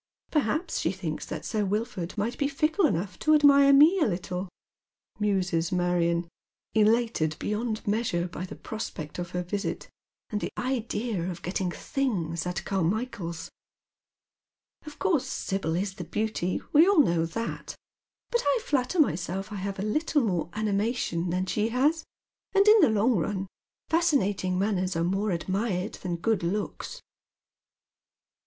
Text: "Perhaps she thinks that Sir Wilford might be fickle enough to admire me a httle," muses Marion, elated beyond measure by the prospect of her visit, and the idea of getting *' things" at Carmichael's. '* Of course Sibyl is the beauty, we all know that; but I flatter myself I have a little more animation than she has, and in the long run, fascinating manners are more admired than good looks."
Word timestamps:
"Perhaps 0.31 0.79
she 0.79 0.91
thinks 0.91 1.27
that 1.27 1.45
Sir 1.45 1.63
Wilford 1.63 2.17
might 2.17 2.35
be 2.39 2.47
fickle 2.47 2.87
enough 2.87 3.19
to 3.19 3.35
admire 3.35 3.71
me 3.71 3.99
a 3.99 4.05
httle," 4.09 4.47
muses 5.19 5.71
Marion, 5.71 6.27
elated 6.73 7.35
beyond 7.37 7.85
measure 7.85 8.27
by 8.27 8.43
the 8.43 8.55
prospect 8.55 9.19
of 9.19 9.29
her 9.29 9.43
visit, 9.43 9.89
and 10.31 10.41
the 10.41 10.49
idea 10.57 11.29
of 11.29 11.43
getting 11.43 11.69
*' 11.71 11.71
things" 11.91 12.47
at 12.47 12.65
Carmichael's. 12.65 13.51
'* 14.17 14.85
Of 14.87 14.97
course 14.97 15.27
Sibyl 15.27 15.75
is 15.75 15.93
the 15.93 16.03
beauty, 16.03 16.59
we 16.73 16.87
all 16.87 17.01
know 17.03 17.23
that; 17.27 17.75
but 18.31 18.41
I 18.43 18.59
flatter 18.65 18.99
myself 18.99 19.51
I 19.51 19.57
have 19.57 19.77
a 19.77 19.83
little 19.83 20.23
more 20.23 20.49
animation 20.53 21.29
than 21.29 21.45
she 21.45 21.67
has, 21.69 22.03
and 22.55 22.67
in 22.67 22.79
the 22.79 22.89
long 22.89 23.17
run, 23.17 23.45
fascinating 23.87 24.57
manners 24.57 24.95
are 24.95 25.03
more 25.03 25.29
admired 25.29 25.93
than 26.01 26.15
good 26.15 26.41
looks." 26.41 27.03